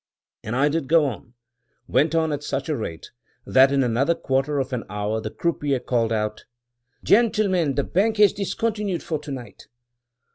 And 0.43 0.55
I 0.55 0.67
did 0.67 0.87
go 0.87 1.05
on— 1.05 1.35
went 1.87 2.15
on 2.15 2.31
at 2.33 2.41
such 2.41 2.69
a 2.69 2.75
rate, 2.75 3.11
that 3.45 3.71
in 3.71 3.83
another 3.83 4.15
quarter 4.15 4.57
of 4.57 4.73
an 4.73 4.83
hour 4.89 5.21
the 5.21 5.29
croupier 5.29 5.77
called 5.79 6.11
out, 6.11 6.45
"Gentlemen, 7.03 7.75
the 7.75 7.83
bank 7.83 8.17
has 8.17 8.33
discontinued 8.33 9.03
for 9.03 9.19
to 9.19 9.31
night." 9.31 9.67